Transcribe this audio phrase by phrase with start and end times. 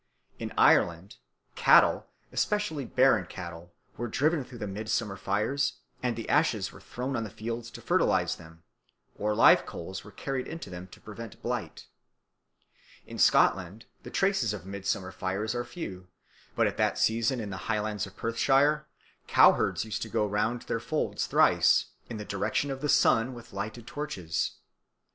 [0.39, 1.17] In Ireland
[1.53, 7.15] cattle, especially barren cattle, were driven through the midsummer fires, and the ashes were thrown
[7.15, 8.63] on the fields to fertilise them,
[9.19, 11.85] or live coals were carried into them to prevent blight.
[13.05, 16.07] In Scotland the traces of midsummer fires are few;
[16.55, 18.87] but at that season in the highlands of Perthshire
[19.27, 23.53] cowherds used to go round their folds thrice, in the direction of the sun, with
[23.53, 24.53] lighted torches.